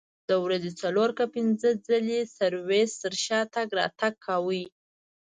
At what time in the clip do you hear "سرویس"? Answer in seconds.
2.39-2.89